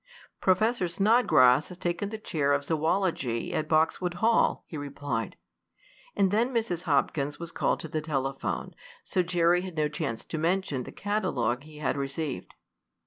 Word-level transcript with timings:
"Professor 0.39 0.87
Snodgrass 0.87 1.67
has 1.67 1.77
taken 1.77 2.09
the 2.09 2.17
chair 2.17 2.53
of 2.53 2.63
zoology 2.63 3.53
at 3.53 3.69
Boxwood 3.69 4.15
Hall," 4.15 4.63
he 4.65 4.75
replied. 4.75 5.37
And 6.15 6.31
then 6.31 6.51
Mrs. 6.51 6.85
Hopkins 6.85 7.37
was 7.39 7.51
called 7.51 7.79
to 7.81 7.87
the 7.87 8.01
telephone, 8.01 8.73
so 9.03 9.21
Jerry 9.21 9.61
had 9.61 9.77
no 9.77 9.87
chance 9.87 10.25
to 10.25 10.39
mention 10.39 10.85
the 10.85 10.91
catalogue 10.91 11.65
he 11.65 11.77
had 11.77 11.97
received. 11.97 12.55